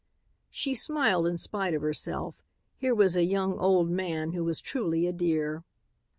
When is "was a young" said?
2.95-3.59